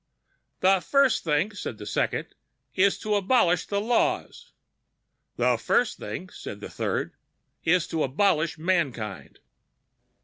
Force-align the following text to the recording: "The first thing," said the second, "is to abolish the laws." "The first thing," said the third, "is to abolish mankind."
"The 0.61 0.79
first 0.79 1.23
thing," 1.23 1.51
said 1.53 1.77
the 1.77 1.85
second, 1.85 2.33
"is 2.73 2.97
to 3.01 3.13
abolish 3.13 3.67
the 3.67 3.79
laws." 3.79 4.51
"The 5.35 5.57
first 5.59 5.99
thing," 5.99 6.29
said 6.29 6.59
the 6.59 6.71
third, 6.71 7.13
"is 7.63 7.85
to 7.89 8.01
abolish 8.01 8.57
mankind." 8.57 9.37